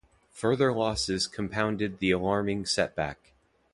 [0.31, 3.33] Further losses compounded the alarming setback.